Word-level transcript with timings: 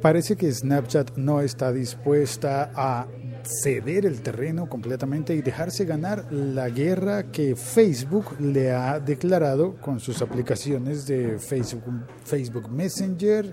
Parece 0.00 0.34
que 0.34 0.50
Snapchat 0.50 1.18
no 1.18 1.42
está 1.42 1.72
dispuesta 1.72 2.72
a 2.74 3.06
ceder 3.42 4.06
el 4.06 4.22
terreno 4.22 4.66
completamente 4.66 5.34
y 5.34 5.42
dejarse 5.42 5.84
ganar 5.84 6.32
la 6.32 6.70
guerra 6.70 7.30
que 7.30 7.54
Facebook 7.54 8.40
le 8.40 8.72
ha 8.72 8.98
declarado 8.98 9.76
con 9.76 10.00
sus 10.00 10.22
aplicaciones 10.22 11.06
de 11.06 11.38
Facebook, 11.38 11.82
Facebook 12.24 12.70
Messenger, 12.70 13.52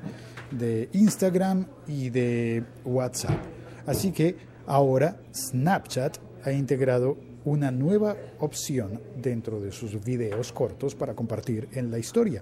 de 0.51 0.87
Instagram 0.93 1.65
y 1.85 2.11
de 2.11 2.63
WhatsApp. 2.85 3.43
Así 3.85 4.13
que 4.13 4.37
ahora 4.67 5.17
Snapchat 5.33 6.17
ha 6.45 6.51
integrado 6.53 7.17
una 7.43 7.71
nueva 7.71 8.15
opción 8.39 9.01
dentro 9.21 9.59
de 9.59 9.73
sus 9.73 10.01
videos 10.01 10.53
cortos 10.53 10.95
para 10.95 11.13
compartir 11.13 11.67
en 11.73 11.91
la 11.91 11.99
historia. 11.99 12.41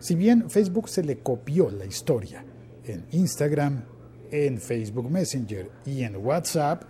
Si 0.00 0.16
bien 0.16 0.50
Facebook 0.50 0.88
se 0.88 1.04
le 1.04 1.18
copió 1.18 1.70
la 1.70 1.84
historia, 1.84 2.44
en 2.86 3.06
Instagram, 3.12 3.84
en 4.30 4.60
Facebook 4.60 5.10
Messenger 5.10 5.70
y 5.84 6.02
en 6.02 6.16
WhatsApp 6.16 6.82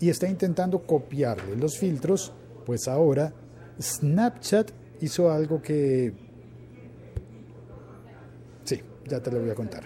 y 0.00 0.10
está 0.10 0.28
intentando 0.28 0.80
copiarle 0.80 1.56
los 1.56 1.78
filtros, 1.78 2.32
pues 2.64 2.86
ahora 2.88 3.32
Snapchat 3.80 4.70
hizo 5.00 5.30
algo 5.30 5.60
que... 5.60 6.12
Sí, 8.64 8.80
ya 9.06 9.20
te 9.20 9.30
lo 9.30 9.40
voy 9.40 9.50
a 9.50 9.54
contar. 9.54 9.84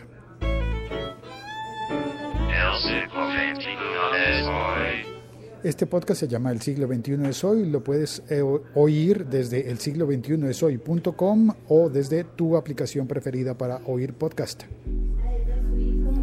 Este 5.62 5.86
podcast 5.86 6.20
se 6.20 6.28
llama 6.28 6.50
El 6.50 6.60
siglo 6.60 6.88
XXI 6.88 7.26
es 7.26 7.44
hoy. 7.44 7.66
Lo 7.66 7.84
puedes 7.84 8.22
eh, 8.28 8.42
oír 8.74 9.26
desde 9.26 9.70
el 9.70 9.78
siglo 9.78 10.06
XXI 10.06 10.48
es 10.48 10.62
hoy.com 10.62 11.50
o 11.68 11.88
desde 11.88 12.24
tu 12.24 12.56
aplicación 12.56 13.06
preferida 13.06 13.56
para 13.56 13.80
oír 13.86 14.12
podcast 14.12 14.64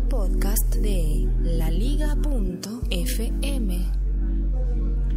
podcast 0.10 0.76
de 0.76 1.30
laliga.fm. 1.44 2.10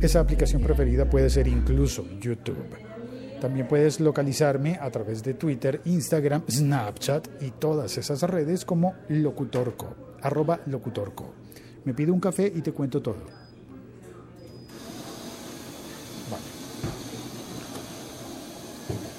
Esa 0.02 0.20
aplicación 0.20 0.62
preferida 0.62 1.08
puede 1.08 1.30
ser 1.30 1.48
incluso 1.48 2.04
YouTube. 2.20 2.76
También 3.40 3.66
puedes 3.66 4.00
localizarme 4.00 4.78
a 4.80 4.90
través 4.90 5.22
de 5.22 5.32
Twitter, 5.34 5.80
Instagram, 5.86 6.42
Snapchat 6.48 7.42
y 7.42 7.52
todas 7.52 7.96
esas 7.96 8.22
redes 8.22 8.66
como 8.66 8.94
Locutorco, 9.08 9.96
arroba 10.20 10.60
Locutorco. 10.66 11.32
Me 11.84 11.94
pido 11.94 12.12
un 12.12 12.20
café 12.20 12.52
y 12.54 12.60
te 12.60 12.72
cuento 12.72 13.00
todo. 13.00 13.24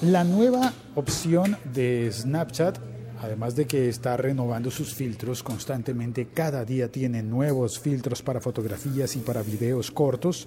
La 0.03 0.23
nueva 0.23 0.71
opción 0.95 1.57
de 1.73 2.11
Snapchat 2.11 2.92
Además 3.23 3.55
de 3.55 3.65
que 3.65 3.87
está 3.87 4.17
renovando 4.17 4.69
sus 4.69 4.93
filtros 4.93 5.43
constantemente, 5.43 6.27
cada 6.33 6.65
día 6.65 6.91
tiene 6.91 7.23
nuevos 7.23 7.79
filtros 7.79 8.21
para 8.21 8.41
fotografías 8.41 9.15
y 9.15 9.19
para 9.19 9.41
videos 9.41 9.91
cortos, 9.91 10.45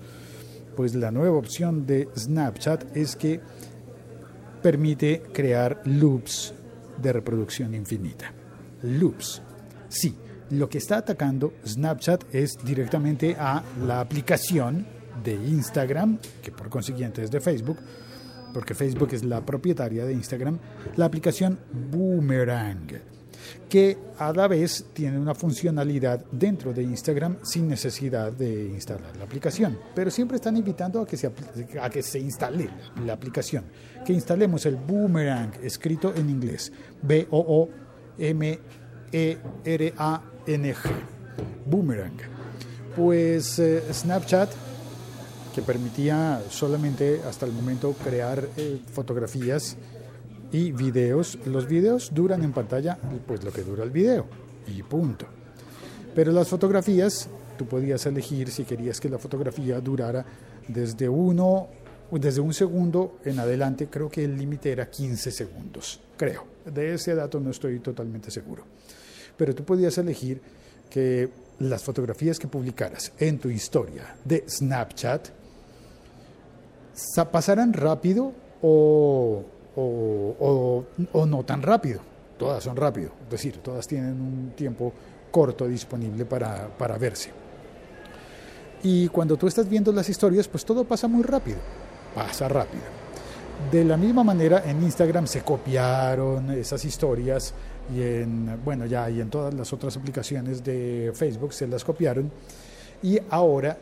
pues 0.77 0.95
la 0.95 1.11
nueva 1.11 1.39
opción 1.39 1.87
de 1.87 2.07
Snapchat 2.15 2.95
es 2.95 3.17
que 3.17 3.41
permite 4.63 5.23
crear 5.33 5.81
loops 5.87 6.53
de 7.01 7.15
reproducción 7.15 7.75
infinita. 7.75 8.35
Loops. 8.83 9.41
Sí, 9.89 10.15
lo 10.51 10.69
que 10.69 10.77
está 10.77 10.99
atacando 10.99 11.55
Snapchat 11.67 12.25
es 12.35 12.59
directamente 12.63 13.37
a 13.39 13.65
la 13.87 14.01
aplicación 14.01 14.87
de 15.25 15.33
Instagram, 15.33 16.19
que 16.43 16.53
por 16.53 16.69
consiguiente 16.69 17.23
es 17.23 17.31
de 17.31 17.41
Facebook, 17.41 17.79
porque 18.57 18.73
Facebook 18.73 19.11
es 19.13 19.23
la 19.23 19.45
propietaria 19.45 20.07
de 20.07 20.15
Instagram, 20.15 20.59
la 20.97 21.05
aplicación 21.05 21.59
Boomerang, 21.91 22.87
que 23.69 23.99
a 24.17 24.33
la 24.33 24.49
vez 24.49 24.87
tiene 24.95 25.19
una 25.19 25.35
funcionalidad 25.35 26.25
dentro 26.33 26.73
de 26.73 26.83
Instagram 26.83 27.37
sin 27.43 27.69
necesidad 27.69 28.33
de 28.33 28.69
instalar 28.69 29.15
la 29.19 29.25
aplicación. 29.25 29.79
Pero 29.95 30.11
siempre 30.11 30.37
están 30.37 30.57
invitando 30.57 31.03
a 31.03 31.07
que 31.07 31.19
se, 31.19 31.31
a 31.83 31.91
que 31.91 32.03
se 32.03 32.19
instale 32.19 32.71
la 33.05 33.13
aplicación, 33.13 33.65
que 34.07 34.15
instalemos 34.15 34.65
el 34.65 34.77
Boomerang, 34.77 35.53
escrito 35.63 36.15
en 36.17 36.31
inglés, 36.31 36.73
B-O-O-M-E-R-A-N-G, 37.03 37.59
Boomerang. 41.67 42.17
Pues 42.97 43.59
eh, 43.59 43.83
Snapchat 43.93 44.49
que 45.57 45.63
permitía 45.63 46.43
solamente 46.51 47.23
hasta 47.27 47.47
el 47.47 47.53
momento 47.53 47.95
crear 48.05 48.47
eh, 48.59 48.79
fotografías 48.93 49.79
y 50.53 50.71
videos. 50.71 51.39
Los 51.47 51.67
videos 51.67 52.11
duran 52.13 52.43
en 52.45 52.53
pantalla 52.53 52.99
pues 53.27 53.43
lo 53.43 53.51
que 53.51 53.63
dura 53.63 53.83
el 53.83 53.91
video 53.91 54.27
y 54.67 54.83
punto. 54.83 55.25
Pero 56.15 56.31
las 56.31 56.49
fotografías, 56.49 57.31
tú 57.57 57.65
podías 57.65 58.05
elegir 58.05 58.51
si 58.51 58.65
querías 58.65 59.01
que 59.01 59.09
la 59.09 59.17
fotografía 59.17 59.81
durara 59.81 60.27
desde 60.69 61.09
uno 61.09 61.69
desde 62.11 62.43
un 62.43 62.53
segundo 62.53 63.17
en 63.25 63.39
adelante, 63.39 63.89
creo 63.89 64.11
que 64.11 64.25
el 64.25 64.37
límite 64.37 64.71
era 64.71 64.91
15 64.91 65.31
segundos, 65.31 66.03
creo. 66.19 66.45
De 66.67 66.93
ese 66.93 67.15
dato 67.15 67.41
no 67.41 67.51
estoy 67.51 67.79
totalmente 67.81 68.31
seguro. 68.31 68.63
Pero 69.39 69.55
tú 69.55 69.65
podías 69.65 69.97
elegir 69.97 70.39
que 70.91 71.31
las 71.61 71.83
fotografías 71.83 72.39
que 72.39 72.47
publicaras 72.47 73.13
en 73.19 73.39
tu 73.39 73.49
historia 73.49 74.17
de 74.23 74.45
Snapchat 74.47 75.46
pasarán 77.31 77.73
rápido 77.73 78.33
o, 78.63 79.43
o, 79.77 81.27
no 81.27 81.45
tan 81.45 81.63
rápido. 81.63 82.01
Todas 82.39 82.65
son 82.65 82.77
rápido, 82.77 83.13
es 83.25 83.31
decir, 83.31 83.59
todas 83.59 83.87
tienen 83.87 84.21
un 84.21 84.53
tiempo 84.55 84.93
corto 85.31 85.67
disponible 85.67 86.25
para, 86.27 86.69
para 86.69 86.99
verse. 86.99 87.31
Y 88.83 89.09
cuando 89.09 89.37
tú 89.37 89.47
estás 89.47 89.69
viendo 89.69 89.91
las 89.91 90.09
historias, 90.09 90.47
pues 90.47 90.65
todo 90.65 90.85
pasa 90.85 91.09
muy 91.09 91.23
rápido, 91.23 91.57
pasa 92.15 92.49
rápido. 92.49 92.85
De 93.71 93.85
la 93.85 93.97
misma 93.97 94.23
manera, 94.23 94.63
en 94.67 94.83
Instagram 94.83 95.27
se 95.27 95.41
copiaron 95.41 96.51
esas 96.51 96.85
historias 96.85 97.55
y 97.95 98.03
en, 98.03 98.61
bueno, 98.63 98.85
ya 98.85 99.09
y 99.09 99.21
en 99.21 99.31
todas 99.31 99.55
las 99.55 99.73
otras 99.73 99.97
aplicaciones 99.97 100.63
de 100.63 101.11
Facebook 101.15 101.55
se 101.55 101.67
las 101.67 101.83
copiaron. 101.83 102.31
Y 103.03 103.19
ahora 103.31 103.79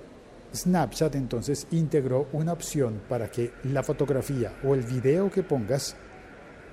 Snapchat 0.54 1.15
entonces 1.16 1.66
integró 1.72 2.28
una 2.32 2.53
opción 2.53 3.03
para 3.09 3.31
que 3.31 3.53
la 3.65 3.82
fotografía 3.82 4.53
o 4.65 4.75
el 4.75 4.82
video 4.82 5.31
que 5.31 5.42
pongas 5.42 5.97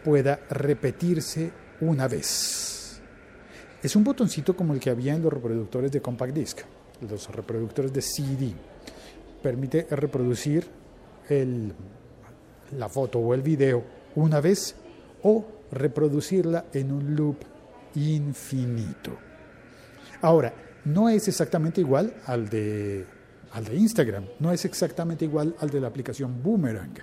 pueda 0.03 0.39
repetirse 0.49 1.51
una 1.81 2.07
vez. 2.07 3.01
Es 3.81 3.95
un 3.95 4.03
botoncito 4.03 4.55
como 4.55 4.73
el 4.73 4.79
que 4.79 4.91
había 4.91 5.15
en 5.15 5.23
los 5.23 5.33
reproductores 5.33 5.91
de 5.91 6.01
compact 6.01 6.33
disc, 6.33 6.59
los 7.09 7.27
reproductores 7.29 7.91
de 7.91 8.01
CD. 8.01 8.53
Permite 9.41 9.87
reproducir 9.89 10.67
la 12.77 12.89
foto 12.89 13.19
o 13.19 13.33
el 13.33 13.41
video 13.41 13.83
una 14.15 14.39
vez 14.39 14.75
o 15.23 15.45
reproducirla 15.71 16.65
en 16.73 16.91
un 16.91 17.15
loop 17.15 17.37
infinito. 17.95 19.17
Ahora, 20.21 20.53
no 20.85 21.09
es 21.09 21.27
exactamente 21.27 21.81
igual 21.81 22.13
al 22.25 22.49
de 22.49 23.05
al 23.53 23.65
de 23.65 23.75
Instagram. 23.75 24.25
No 24.39 24.51
es 24.51 24.65
exactamente 24.65 25.25
igual 25.25 25.55
al 25.59 25.69
de 25.69 25.81
la 25.81 25.87
aplicación 25.87 26.41
Boomerang, 26.41 26.93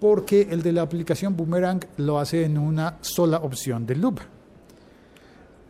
porque 0.00 0.48
el 0.50 0.62
de 0.62 0.72
la 0.72 0.82
aplicación 0.82 1.36
Boomerang 1.36 1.80
lo 1.98 2.18
hace 2.18 2.44
en 2.44 2.58
una 2.58 2.98
sola 3.00 3.38
opción 3.38 3.86
de 3.86 3.96
loop, 3.96 4.20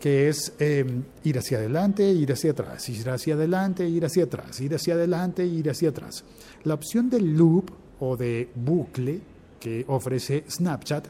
que 0.00 0.28
es 0.28 0.52
em, 0.58 1.02
ir 1.22 1.38
hacia 1.38 1.58
adelante, 1.58 2.10
ir 2.10 2.32
hacia 2.32 2.50
atrás, 2.50 2.88
ir 2.88 3.08
hacia 3.08 3.34
adelante, 3.34 3.88
ir 3.88 4.04
hacia 4.04 4.24
atrás, 4.24 4.60
ir 4.60 4.74
hacia 4.74 4.94
adelante, 4.94 5.46
ir 5.46 5.70
hacia 5.70 5.90
atrás. 5.90 6.24
La 6.64 6.74
opción 6.74 7.08
de 7.08 7.20
loop 7.20 7.70
o 8.00 8.16
de 8.16 8.50
bucle 8.54 9.20
que 9.60 9.84
ofrece 9.88 10.44
Snapchat 10.48 11.06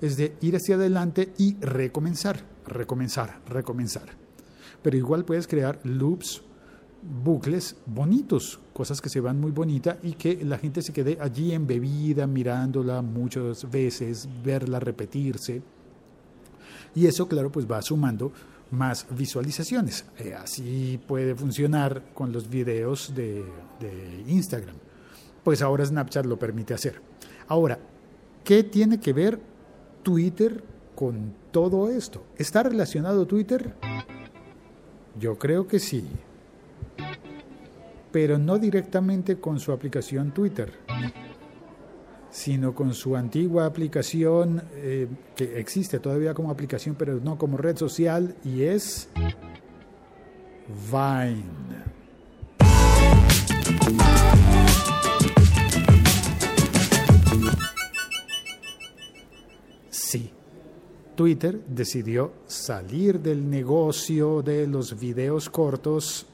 es 0.00 0.16
de 0.16 0.34
ir 0.40 0.56
hacia 0.56 0.76
adelante 0.76 1.32
y 1.36 1.56
recomenzar, 1.60 2.42
recomenzar, 2.66 3.40
recomenzar. 3.48 4.08
Pero 4.82 4.96
igual 4.96 5.24
puedes 5.24 5.46
crear 5.46 5.78
loops 5.84 6.42
bucles 7.02 7.76
bonitos, 7.86 8.60
cosas 8.72 9.00
que 9.00 9.08
se 9.08 9.20
van 9.20 9.40
muy 9.40 9.50
bonitas 9.50 9.96
y 10.02 10.12
que 10.12 10.44
la 10.44 10.58
gente 10.58 10.82
se 10.82 10.92
quede 10.92 11.18
allí 11.20 11.52
embebida 11.52 12.26
mirándola 12.26 13.02
muchas 13.02 13.68
veces, 13.70 14.28
verla 14.44 14.78
repetirse. 14.78 15.62
Y 16.94 17.06
eso, 17.06 17.26
claro, 17.26 17.50
pues 17.50 17.70
va 17.70 17.82
sumando 17.82 18.32
más 18.70 19.06
visualizaciones. 19.10 20.04
Eh, 20.18 20.34
así 20.34 21.00
puede 21.06 21.34
funcionar 21.34 22.04
con 22.14 22.32
los 22.32 22.48
videos 22.48 23.12
de, 23.14 23.44
de 23.80 24.24
Instagram. 24.28 24.76
Pues 25.42 25.60
ahora 25.60 25.84
Snapchat 25.84 26.24
lo 26.24 26.38
permite 26.38 26.72
hacer. 26.74 27.00
Ahora, 27.48 27.78
¿qué 28.44 28.62
tiene 28.62 29.00
que 29.00 29.12
ver 29.12 29.40
Twitter 30.02 30.62
con 30.94 31.34
todo 31.50 31.90
esto? 31.90 32.24
¿Está 32.36 32.62
relacionado 32.62 33.26
Twitter? 33.26 33.74
Yo 35.18 35.38
creo 35.38 35.66
que 35.66 35.78
sí 35.78 36.08
pero 38.12 38.38
no 38.38 38.58
directamente 38.58 39.40
con 39.40 39.58
su 39.58 39.72
aplicación 39.72 40.32
Twitter, 40.32 40.70
sino 42.30 42.74
con 42.74 42.92
su 42.94 43.16
antigua 43.16 43.64
aplicación 43.64 44.62
eh, 44.74 45.08
que 45.34 45.58
existe 45.58 45.98
todavía 45.98 46.34
como 46.34 46.50
aplicación, 46.50 46.94
pero 46.94 47.18
no 47.18 47.38
como 47.38 47.56
red 47.56 47.76
social, 47.76 48.36
y 48.44 48.62
es 48.62 49.08
Vine. 50.90 51.92
Sí, 59.90 60.30
Twitter 61.14 61.60
decidió 61.66 62.32
salir 62.46 63.20
del 63.20 63.48
negocio 63.48 64.42
de 64.42 64.66
los 64.66 64.98
videos 64.98 65.48
cortos 65.48 66.26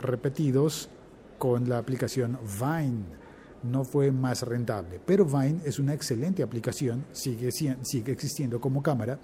repetidos 0.00 0.88
con 1.38 1.68
la 1.68 1.78
aplicación 1.78 2.38
Vine. 2.60 3.04
No 3.62 3.84
fue 3.84 4.12
más 4.12 4.42
rentable, 4.42 5.00
pero 5.04 5.24
Vine 5.24 5.60
es 5.64 5.78
una 5.78 5.94
excelente 5.94 6.42
aplicación, 6.42 7.04
sigue, 7.12 7.50
sigue 7.50 8.12
existiendo 8.12 8.60
como 8.60 8.82
cámara 8.82 9.18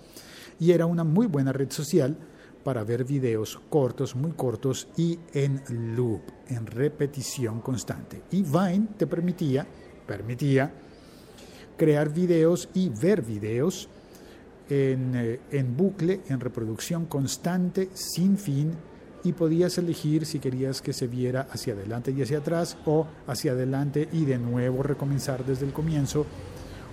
y 0.58 0.72
era 0.72 0.86
una 0.86 1.04
muy 1.04 1.26
buena 1.26 1.52
red 1.52 1.70
social 1.70 2.16
para 2.64 2.84
ver 2.84 3.04
videos 3.04 3.60
cortos, 3.68 4.14
muy 4.14 4.32
cortos 4.32 4.88
y 4.96 5.18
en 5.32 5.62
loop, 5.96 6.22
en 6.48 6.66
repetición 6.66 7.60
constante. 7.60 8.22
Y 8.30 8.42
Vine 8.42 8.88
te 8.96 9.06
permitía, 9.06 9.66
permitía 10.06 10.72
crear 11.76 12.12
videos 12.12 12.68
y 12.74 12.88
ver 12.88 13.22
videos 13.22 13.88
en, 14.68 15.14
eh, 15.14 15.40
en 15.50 15.76
bucle, 15.76 16.20
en 16.28 16.40
reproducción 16.40 17.06
constante, 17.06 17.90
sin 17.94 18.38
fin, 18.38 18.72
y 19.24 19.32
podías 19.32 19.78
elegir 19.78 20.26
si 20.26 20.38
querías 20.38 20.82
que 20.82 20.92
se 20.92 21.06
viera 21.06 21.46
hacia 21.50 21.74
adelante 21.74 22.10
y 22.10 22.22
hacia 22.22 22.38
atrás 22.38 22.76
o 22.86 23.06
hacia 23.26 23.52
adelante 23.52 24.08
y 24.12 24.24
de 24.24 24.38
nuevo 24.38 24.82
recomenzar 24.82 25.44
desde 25.44 25.66
el 25.66 25.72
comienzo. 25.72 26.26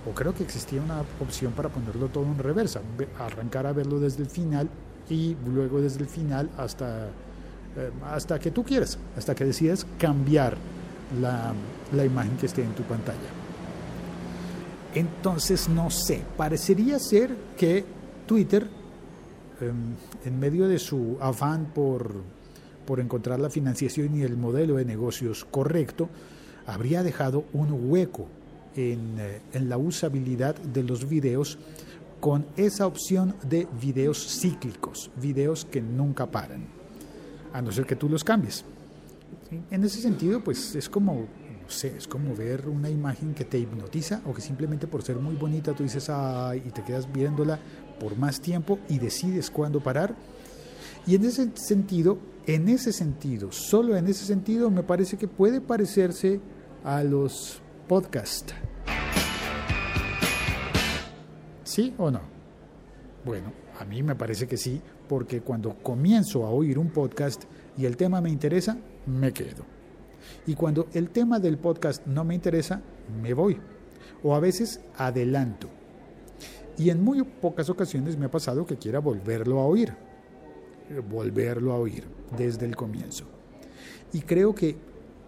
O 0.08 0.14
creo 0.14 0.34
que 0.34 0.42
existía 0.42 0.80
una 0.80 1.02
opción 1.20 1.52
para 1.52 1.68
ponerlo 1.68 2.08
todo 2.08 2.24
en 2.24 2.38
reversa, 2.38 2.80
arrancar 3.18 3.66
a 3.66 3.72
verlo 3.72 4.00
desde 4.00 4.22
el 4.22 4.30
final 4.30 4.68
y 5.10 5.36
luego 5.46 5.80
desde 5.80 6.00
el 6.00 6.06
final 6.06 6.48
hasta, 6.56 7.06
eh, 7.76 7.90
hasta 8.06 8.38
que 8.38 8.50
tú 8.50 8.64
quieras, 8.64 8.98
hasta 9.16 9.34
que 9.34 9.44
decidas 9.44 9.86
cambiar 9.98 10.56
la, 11.20 11.52
la 11.94 12.04
imagen 12.04 12.36
que 12.36 12.46
esté 12.46 12.62
en 12.62 12.72
tu 12.74 12.82
pantalla. 12.84 13.18
Entonces, 14.94 15.68
no 15.68 15.90
sé, 15.90 16.22
parecería 16.36 16.98
ser 16.98 17.36
que 17.56 17.84
Twitter, 18.26 18.68
en 19.62 20.40
medio 20.40 20.68
de 20.68 20.78
su 20.78 21.16
afán 21.20 21.66
por, 21.74 22.14
por 22.86 23.00
encontrar 23.00 23.38
la 23.40 23.50
financiación 23.50 24.16
y 24.16 24.22
el 24.22 24.36
modelo 24.36 24.76
de 24.76 24.84
negocios 24.84 25.44
correcto, 25.44 26.08
habría 26.66 27.02
dejado 27.02 27.44
un 27.52 27.90
hueco 27.90 28.26
en, 28.76 29.16
eh, 29.18 29.40
en 29.52 29.68
la 29.68 29.78
usabilidad 29.78 30.56
de 30.56 30.82
los 30.82 31.08
videos 31.08 31.58
con 32.20 32.46
esa 32.56 32.86
opción 32.86 33.34
de 33.48 33.66
videos 33.80 34.40
cíclicos, 34.40 35.10
videos 35.20 35.64
que 35.64 35.80
nunca 35.80 36.26
paran, 36.26 36.66
a 37.52 37.62
no 37.62 37.72
ser 37.72 37.86
que 37.86 37.96
tú 37.96 38.08
los 38.08 38.22
cambies. 38.22 38.64
En 39.70 39.82
ese 39.82 40.00
sentido, 40.00 40.40
pues 40.44 40.76
es 40.76 40.88
como, 40.88 41.26
sé, 41.70 41.96
es 41.96 42.06
como 42.06 42.34
ver 42.34 42.68
una 42.68 42.90
imagen 42.90 43.34
que 43.34 43.44
te 43.44 43.58
hipnotiza 43.58 44.20
o 44.26 44.34
que 44.34 44.40
simplemente 44.40 44.86
por 44.86 45.02
ser 45.02 45.16
muy 45.16 45.36
bonita 45.36 45.72
tú 45.72 45.82
dices, 45.82 46.10
ay, 46.10 46.62
y 46.66 46.70
te 46.70 46.82
quedas 46.82 47.10
viéndola 47.10 47.58
por 47.98 48.16
más 48.16 48.40
tiempo 48.40 48.78
y 48.88 48.98
decides 48.98 49.50
cuándo 49.50 49.80
parar. 49.80 50.14
Y 51.06 51.14
en 51.14 51.24
ese 51.24 51.50
sentido, 51.54 52.18
en 52.46 52.68
ese 52.68 52.92
sentido, 52.92 53.52
solo 53.52 53.96
en 53.96 54.06
ese 54.08 54.24
sentido, 54.24 54.70
me 54.70 54.82
parece 54.82 55.16
que 55.16 55.28
puede 55.28 55.60
parecerse 55.60 56.40
a 56.84 57.02
los 57.02 57.60
podcasts 57.88 58.54
¿Sí 61.70 61.94
o 61.98 62.10
no? 62.10 62.20
Bueno, 63.24 63.52
a 63.78 63.84
mí 63.84 64.02
me 64.02 64.16
parece 64.16 64.48
que 64.48 64.56
sí, 64.56 64.80
porque 65.08 65.40
cuando 65.40 65.78
comienzo 65.82 66.44
a 66.44 66.50
oír 66.50 66.80
un 66.80 66.90
podcast 66.90 67.44
y 67.78 67.84
el 67.84 67.96
tema 67.96 68.20
me 68.20 68.28
interesa, 68.28 68.76
me 69.06 69.32
quedo. 69.32 69.79
Y 70.46 70.54
cuando 70.54 70.88
el 70.92 71.10
tema 71.10 71.38
del 71.38 71.58
podcast 71.58 72.06
no 72.06 72.24
me 72.24 72.34
interesa, 72.34 72.82
me 73.22 73.34
voy. 73.34 73.58
O 74.22 74.34
a 74.34 74.40
veces 74.40 74.80
adelanto. 74.96 75.68
Y 76.78 76.90
en 76.90 77.02
muy 77.02 77.22
pocas 77.22 77.68
ocasiones 77.68 78.16
me 78.16 78.26
ha 78.26 78.30
pasado 78.30 78.64
que 78.66 78.76
quiera 78.76 78.98
volverlo 79.00 79.60
a 79.60 79.66
oír. 79.66 79.92
Volverlo 81.08 81.72
a 81.72 81.78
oír 81.78 82.04
desde 82.36 82.66
el 82.66 82.76
comienzo. 82.76 83.24
Y 84.12 84.22
creo 84.22 84.54
que 84.54 84.76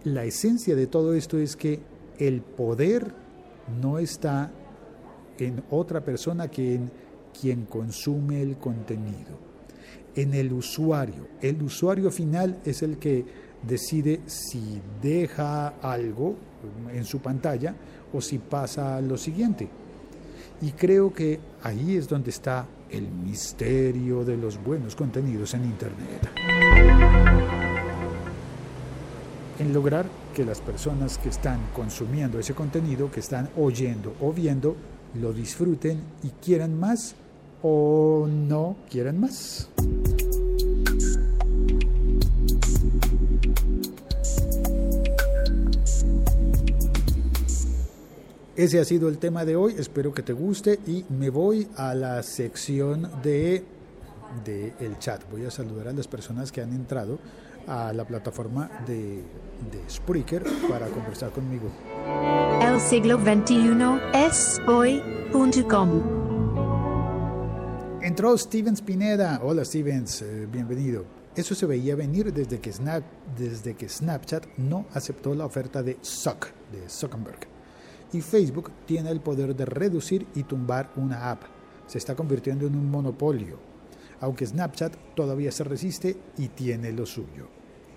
la 0.04 0.24
esencia 0.24 0.74
de 0.74 0.86
todo 0.86 1.14
esto 1.14 1.38
es 1.38 1.56
que 1.56 1.80
el 2.18 2.40
poder 2.40 3.12
no 3.80 3.98
está 3.98 4.50
en 5.38 5.62
otra 5.70 6.04
persona 6.04 6.48
que 6.48 6.74
en 6.74 6.90
quien 7.38 7.64
consume 7.64 8.42
el 8.42 8.56
contenido, 8.56 9.38
en 10.14 10.34
el 10.34 10.52
usuario. 10.52 11.28
El 11.40 11.62
usuario 11.62 12.10
final 12.10 12.60
es 12.64 12.82
el 12.82 12.98
que 12.98 13.24
decide 13.62 14.20
si 14.26 14.80
deja 15.00 15.68
algo 15.80 16.36
en 16.92 17.04
su 17.04 17.20
pantalla 17.20 17.74
o 18.12 18.20
si 18.20 18.38
pasa 18.38 18.96
a 18.96 19.00
lo 19.00 19.16
siguiente. 19.16 19.68
Y 20.60 20.72
creo 20.72 21.12
que 21.12 21.40
ahí 21.62 21.96
es 21.96 22.08
donde 22.08 22.30
está 22.30 22.66
el 22.90 23.08
misterio 23.10 24.24
de 24.24 24.36
los 24.36 24.62
buenos 24.62 24.94
contenidos 24.94 25.54
en 25.54 25.64
Internet. 25.64 26.30
En 29.58 29.72
lograr 29.72 30.06
que 30.34 30.44
las 30.44 30.60
personas 30.60 31.18
que 31.18 31.28
están 31.30 31.58
consumiendo 31.74 32.38
ese 32.38 32.54
contenido, 32.54 33.10
que 33.10 33.20
están 33.20 33.48
oyendo 33.56 34.14
o 34.20 34.32
viendo, 34.32 34.76
lo 35.20 35.32
disfruten 35.32 36.00
y 36.22 36.28
quieran 36.44 36.78
más 36.78 37.14
o 37.62 38.26
no 38.28 38.76
quieran 38.90 39.20
más. 39.20 39.68
Ese 48.62 48.78
ha 48.78 48.84
sido 48.84 49.08
el 49.08 49.18
tema 49.18 49.44
de 49.44 49.56
hoy, 49.56 49.74
espero 49.76 50.14
que 50.14 50.22
te 50.22 50.32
guste 50.32 50.78
y 50.86 51.04
me 51.08 51.30
voy 51.30 51.66
a 51.74 51.96
la 51.96 52.22
sección 52.22 53.10
de, 53.20 53.64
de 54.44 54.74
el 54.78 55.00
chat. 55.00 55.28
Voy 55.32 55.44
a 55.44 55.50
saludar 55.50 55.88
a 55.88 55.92
las 55.92 56.06
personas 56.06 56.52
que 56.52 56.60
han 56.60 56.72
entrado 56.72 57.18
a 57.66 57.92
la 57.92 58.04
plataforma 58.04 58.70
de, 58.86 59.16
de 59.16 59.90
Spreaker 59.90 60.44
para 60.68 60.86
conversar 60.86 61.32
conmigo. 61.32 61.72
El 62.60 62.78
siglo 62.78 63.18
XXI 63.18 63.98
es 64.14 64.60
hoy.com. 64.68 66.02
Entró 68.00 68.38
Steven 68.38 68.76
Spineda. 68.76 69.40
Hola 69.42 69.64
Stevens, 69.64 70.22
eh, 70.22 70.46
bienvenido. 70.48 71.04
Eso 71.34 71.56
se 71.56 71.66
veía 71.66 71.96
venir 71.96 72.32
desde 72.32 72.60
que, 72.60 72.72
Snap, 72.72 73.02
desde 73.36 73.74
que 73.74 73.88
Snapchat 73.88 74.46
no 74.56 74.86
aceptó 74.94 75.34
la 75.34 75.46
oferta 75.46 75.82
de 75.82 75.98
Zuck, 76.00 76.46
de 76.70 76.88
Zuckerberg. 76.88 77.51
Y 78.12 78.20
Facebook 78.20 78.70
tiene 78.86 79.10
el 79.10 79.20
poder 79.20 79.56
de 79.56 79.64
reducir 79.64 80.26
y 80.34 80.42
tumbar 80.42 80.92
una 80.96 81.30
app. 81.30 81.42
Se 81.86 81.98
está 81.98 82.14
convirtiendo 82.14 82.66
en 82.66 82.74
un 82.74 82.90
monopolio, 82.90 83.58
aunque 84.20 84.46
Snapchat 84.46 84.94
todavía 85.14 85.50
se 85.50 85.64
resiste 85.64 86.16
y 86.36 86.48
tiene 86.48 86.92
lo 86.92 87.06
suyo. 87.06 87.48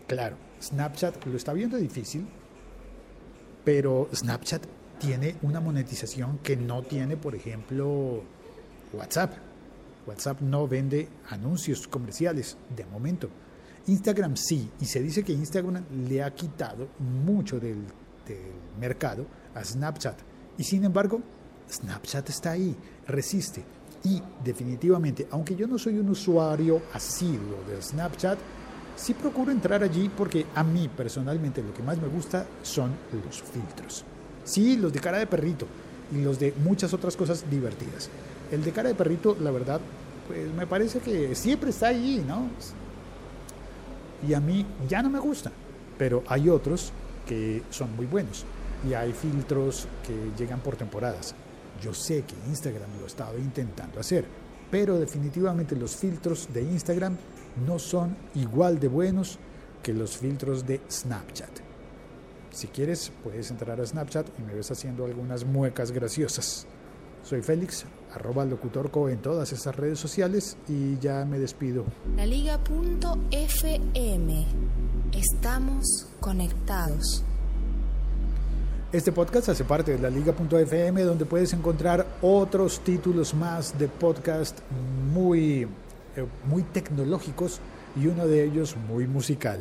Claro, 0.08 0.38
Snapchat 0.62 1.26
lo 1.26 1.36
está 1.38 1.54
viendo 1.54 1.78
difícil, 1.78 2.26
pero 3.64 4.10
Snapchat 4.14 4.66
tiene 5.00 5.36
una 5.42 5.60
monetización 5.60 6.40
que 6.40 6.56
no 6.56 6.84
tiene, 6.84 7.18
por 7.18 7.36
ejemplo, 7.36 8.24
WhatsApp. 8.94 9.34
WhatsApp 10.08 10.42
no 10.42 10.68
vende 10.68 11.10
anuncios 11.30 11.88
comerciales 11.88 12.58
de 12.76 12.86
momento. 12.86 13.30
Instagram 13.88 14.36
sí, 14.38 14.70
y 14.80 14.86
se 14.86 15.02
dice 15.02 15.24
que 15.24 15.34
Instagram 15.34 15.84
le 16.08 16.24
ha 16.24 16.34
quitado 16.34 16.88
mucho 17.00 17.60
del, 17.60 17.84
del 18.28 18.52
mercado 18.80 19.26
a 19.56 19.64
Snapchat. 19.64 20.18
Y 20.58 20.64
sin 20.64 20.84
embargo, 20.84 21.22
Snapchat 21.70 22.30
está 22.30 22.52
ahí, 22.52 22.76
resiste. 23.08 23.64
Y 24.04 24.22
definitivamente, 24.44 25.28
aunque 25.32 25.56
yo 25.56 25.68
no 25.68 25.80
soy 25.80 25.98
un 25.98 26.10
usuario 26.10 26.82
asiduo 26.94 27.64
de 27.68 27.82
Snapchat, 27.82 28.38
sí 28.96 29.14
procuro 29.16 29.52
entrar 29.52 29.82
allí 29.82 30.10
porque 30.16 30.46
a 30.54 30.64
mí 30.64 30.88
personalmente 30.96 31.64
lo 31.64 31.74
que 31.74 31.82
más 31.82 31.98
me 31.98 32.08
gusta 32.08 32.46
son 32.62 32.92
los 33.12 33.42
filtros. 33.42 34.06
Sí, 34.44 34.78
los 34.78 34.94
de 34.94 35.00
cara 35.00 35.18
de 35.18 35.26
perrito 35.26 35.66
y 36.12 36.22
los 36.22 36.38
de 36.38 36.54
muchas 36.64 36.94
otras 36.94 37.16
cosas 37.16 37.50
divertidas. 37.50 38.10
El 38.52 38.64
de 38.64 38.72
cara 38.72 38.90
de 38.90 38.96
perrito, 38.96 39.36
la 39.42 39.50
verdad, 39.50 39.82
pues 40.28 40.54
me 40.54 40.68
parece 40.68 41.00
que 41.00 41.34
siempre 41.34 41.72
está 41.72 41.88
allí, 41.88 42.24
¿no? 42.28 42.48
Y 44.28 44.34
a 44.34 44.40
mí 44.40 44.66
ya 44.88 45.02
no 45.02 45.10
me 45.10 45.20
gusta, 45.20 45.52
pero 45.98 46.24
hay 46.28 46.48
otros 46.48 46.92
que 47.26 47.64
son 47.72 47.96
muy 47.96 48.06
buenos 48.06 48.46
y 48.88 48.94
hay 48.94 49.14
filtros 49.14 49.88
que 50.06 50.32
llegan 50.38 50.60
por 50.60 50.76
temporadas. 50.76 51.36
Yo 51.82 51.94
sé 51.94 52.24
que 52.24 52.36
Instagram 52.48 52.90
lo 53.00 53.08
estaba 53.08 53.38
intentando 53.38 54.00
hacer, 54.00 54.26
pero 54.72 54.98
definitivamente 55.00 55.76
los 55.76 55.96
filtros 55.96 56.48
de 56.54 56.62
Instagram 56.64 57.18
no 57.66 57.80
son 57.80 58.16
igual 58.36 58.80
de 58.80 58.88
buenos 58.88 59.40
que 59.82 59.94
los 59.94 60.18
filtros 60.18 60.66
de 60.66 60.82
Snapchat. 60.90 61.50
Si 62.52 62.68
quieres, 62.68 63.12
puedes 63.24 63.52
entrar 63.52 63.82
a 63.82 63.86
Snapchat 63.86 64.28
y 64.40 64.42
me 64.44 64.54
ves 64.54 64.72
haciendo 64.72 65.06
algunas 65.06 65.46
muecas 65.46 65.92
graciosas. 65.92 66.66
Soy 67.24 67.42
Félix, 67.42 67.86
arroba 68.14 68.46
locutorco 68.46 69.10
en 69.10 69.22
todas 69.22 69.52
esas 69.52 69.76
redes 69.76 70.00
sociales 70.00 70.58
y 70.70 70.98
ya 71.00 71.26
me 71.26 71.40
despido. 71.40 71.84
La 72.16 72.26
Liga.fm. 72.26 73.26
Estamos 75.12 76.08
conectados. 76.20 77.26
Este 78.96 79.12
podcast 79.12 79.50
hace 79.50 79.66
parte 79.66 79.92
de 79.92 80.00
la 80.00 80.10
liga.fm 80.10 81.04
donde 81.04 81.26
puedes 81.26 81.52
encontrar 81.52 82.08
otros 82.22 82.80
títulos 82.80 83.34
más 83.34 83.78
de 83.78 83.90
podcast 83.90 84.60
muy, 85.14 85.64
eh, 85.64 86.26
muy 86.46 86.64
tecnológicos 86.64 87.60
y 88.02 88.08
uno 88.08 88.26
de 88.26 88.46
ellos 88.46 88.78
muy 88.88 89.06
musical. 89.06 89.60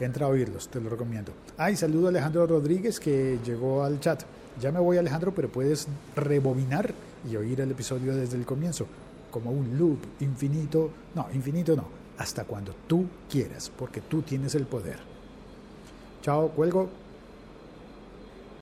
Entra 0.00 0.26
a 0.26 0.28
oírlos, 0.28 0.68
te 0.68 0.82
lo 0.82 0.90
recomiendo. 0.90 1.32
Ay, 1.56 1.76
saludo 1.76 2.08
a 2.08 2.10
Alejandro 2.10 2.46
Rodríguez 2.46 3.00
que 3.00 3.38
llegó 3.42 3.84
al 3.84 4.00
chat. 4.00 4.22
Ya 4.60 4.70
me 4.70 4.80
voy 4.80 4.98
Alejandro, 4.98 5.34
pero 5.34 5.48
puedes 5.48 5.88
rebobinar 6.14 6.92
y 7.26 7.36
oír 7.36 7.58
el 7.62 7.70
episodio 7.70 8.14
desde 8.14 8.36
el 8.36 8.44
comienzo, 8.44 8.86
como 9.30 9.50
un 9.50 9.78
loop 9.78 9.98
infinito. 10.20 10.90
No, 11.14 11.26
infinito 11.32 11.74
no, 11.74 11.86
hasta 12.18 12.44
cuando 12.44 12.74
tú 12.86 13.06
quieras, 13.30 13.72
porque 13.74 14.02
tú 14.02 14.20
tienes 14.20 14.54
el 14.54 14.66
poder. 14.66 14.98
Chao, 16.20 16.50
cuelgo. 16.50 16.90